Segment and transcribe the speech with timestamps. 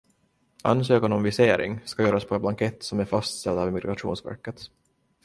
[0.63, 4.71] Ansökan om visering ska göras på en blankett som är fastställd av Migrationsverket.